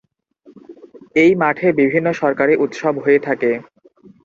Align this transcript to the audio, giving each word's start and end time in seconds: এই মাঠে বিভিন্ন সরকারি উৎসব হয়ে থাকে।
এই 1.15 1.31
মাঠে 1.41 1.67
বিভিন্ন 1.81 2.07
সরকারি 2.21 2.53
উৎসব 2.63 2.93
হয়ে 3.03 3.19
থাকে। 3.27 3.51